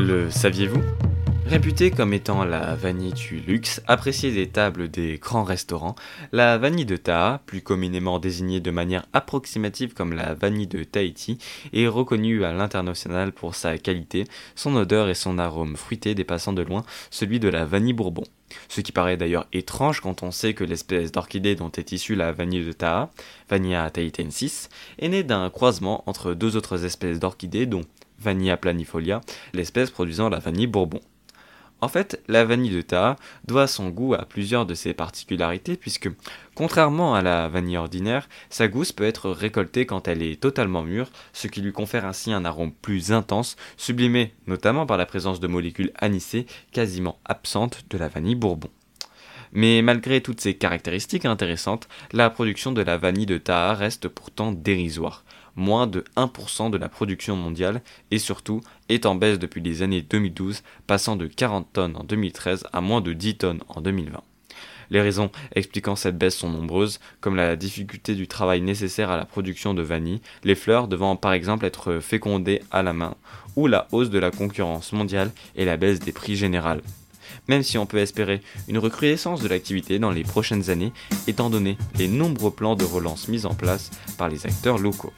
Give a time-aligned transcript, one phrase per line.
[0.00, 0.80] Le saviez-vous
[1.44, 5.94] Réputée comme étant la vanille du luxe, appréciée des tables des grands restaurants,
[6.32, 11.36] la vanille de Taha, plus communément désignée de manière approximative comme la vanille de Tahiti,
[11.74, 14.24] est reconnue à l'international pour sa qualité,
[14.54, 18.24] son odeur et son arôme fruité dépassant de loin celui de la vanille bourbon.
[18.68, 22.32] Ce qui paraît d'ailleurs étrange quand on sait que l'espèce d'orchidée dont est issue la
[22.32, 23.10] vanille de Taha,
[23.50, 27.84] Vanilla tahitensis, est née d'un croisement entre deux autres espèces d'orchidées dont
[28.20, 29.20] Vanilla planifolia,
[29.52, 31.00] l'espèce produisant la vanille bourbon.
[31.82, 33.16] En fait, la vanille de Taha
[33.46, 36.10] doit son goût à plusieurs de ses particularités puisque,
[36.54, 41.10] contrairement à la vanille ordinaire, sa gousse peut être récoltée quand elle est totalement mûre,
[41.32, 45.46] ce qui lui confère ainsi un arôme plus intense, sublimé notamment par la présence de
[45.46, 48.68] molécules anisées quasiment absentes de la vanille bourbon.
[49.52, 54.52] Mais malgré toutes ces caractéristiques intéressantes, la production de la vanille de Taha reste pourtant
[54.52, 55.24] dérisoire
[55.60, 60.02] moins de 1% de la production mondiale et surtout est en baisse depuis les années
[60.02, 64.22] 2012, passant de 40 tonnes en 2013 à moins de 10 tonnes en 2020.
[64.90, 69.24] Les raisons expliquant cette baisse sont nombreuses, comme la difficulté du travail nécessaire à la
[69.24, 73.14] production de vanille, les fleurs devant par exemple être fécondées à la main,
[73.54, 76.80] ou la hausse de la concurrence mondiale et la baisse des prix généraux
[77.48, 80.92] même si on peut espérer une recrudescence de l'activité dans les prochaines années,
[81.26, 85.12] étant donné les nombreux plans de relance mis en place par les acteurs locaux.